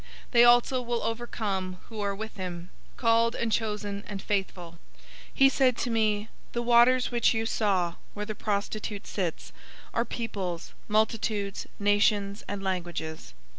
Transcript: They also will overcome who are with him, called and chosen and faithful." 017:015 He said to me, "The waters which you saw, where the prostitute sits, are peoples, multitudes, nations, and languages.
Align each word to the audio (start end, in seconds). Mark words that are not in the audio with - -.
They 0.31 0.43
also 0.43 0.81
will 0.81 1.03
overcome 1.03 1.77
who 1.83 1.99
are 2.01 2.15
with 2.15 2.35
him, 2.35 2.71
called 2.97 3.35
and 3.35 3.51
chosen 3.51 4.03
and 4.07 4.19
faithful." 4.19 4.79
017:015 4.95 5.07
He 5.35 5.47
said 5.49 5.77
to 5.77 5.91
me, 5.91 6.27
"The 6.53 6.63
waters 6.63 7.11
which 7.11 7.35
you 7.35 7.45
saw, 7.45 7.93
where 8.15 8.25
the 8.25 8.33
prostitute 8.33 9.05
sits, 9.05 9.53
are 9.93 10.03
peoples, 10.03 10.73
multitudes, 10.87 11.67
nations, 11.77 12.43
and 12.47 12.63
languages. 12.63 13.35